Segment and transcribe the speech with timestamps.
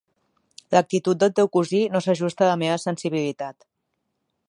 [0.75, 3.65] L'actitud del teu cosí no s'ajusta a la meva sensibilitat.